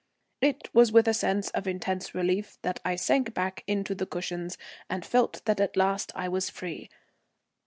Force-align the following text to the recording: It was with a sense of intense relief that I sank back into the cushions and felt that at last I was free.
It 0.41 0.67
was 0.73 0.91
with 0.91 1.07
a 1.07 1.13
sense 1.13 1.51
of 1.51 1.67
intense 1.67 2.15
relief 2.15 2.57
that 2.63 2.79
I 2.83 2.95
sank 2.95 3.35
back 3.35 3.63
into 3.67 3.93
the 3.93 4.07
cushions 4.07 4.57
and 4.89 5.05
felt 5.05 5.45
that 5.45 5.59
at 5.61 5.77
last 5.77 6.11
I 6.15 6.27
was 6.27 6.49
free. 6.49 6.89